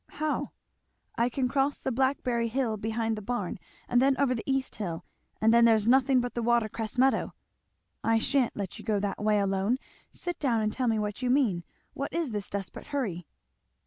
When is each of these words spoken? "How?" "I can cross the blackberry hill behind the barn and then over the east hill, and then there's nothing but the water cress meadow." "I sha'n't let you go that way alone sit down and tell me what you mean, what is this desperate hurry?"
"How?" 0.13 0.49
"I 1.15 1.29
can 1.29 1.47
cross 1.47 1.79
the 1.79 1.91
blackberry 1.91 2.47
hill 2.47 2.75
behind 2.75 3.15
the 3.15 3.21
barn 3.21 3.59
and 3.87 4.01
then 4.01 4.17
over 4.17 4.33
the 4.33 4.41
east 4.47 4.77
hill, 4.77 5.05
and 5.39 5.53
then 5.53 5.63
there's 5.63 5.87
nothing 5.87 6.19
but 6.19 6.33
the 6.33 6.41
water 6.41 6.67
cress 6.67 6.97
meadow." 6.97 7.35
"I 8.03 8.17
sha'n't 8.17 8.55
let 8.57 8.79
you 8.79 8.83
go 8.83 8.99
that 8.99 9.21
way 9.23 9.37
alone 9.39 9.77
sit 10.09 10.39
down 10.39 10.61
and 10.61 10.73
tell 10.73 10.87
me 10.87 10.97
what 10.97 11.21
you 11.21 11.29
mean, 11.29 11.63
what 11.93 12.11
is 12.13 12.31
this 12.31 12.49
desperate 12.49 12.87
hurry?" 12.87 13.27